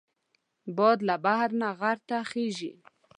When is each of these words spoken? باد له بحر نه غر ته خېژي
باد 0.75 0.97
له 1.07 1.15
بحر 1.25 1.49
نه 1.61 1.69
غر 1.79 1.97
ته 2.09 2.17
خېژي 2.29 2.71